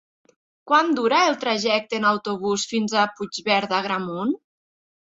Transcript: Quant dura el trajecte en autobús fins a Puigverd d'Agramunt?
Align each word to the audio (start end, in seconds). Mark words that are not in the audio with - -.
Quant 0.71 0.89
dura 0.99 1.19
el 1.33 1.37
trajecte 1.45 1.99
en 2.01 2.09
autobús 2.15 2.67
fins 2.73 2.99
a 3.05 3.07
Puigverd 3.21 3.75
d'Agramunt? 3.77 4.37